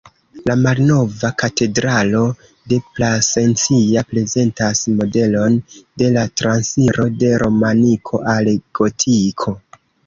[0.49, 2.21] La Malnova Katedralo
[2.73, 5.61] de Plasencia prezentas modelon
[6.03, 9.61] de la transiro de romaniko al gotiko.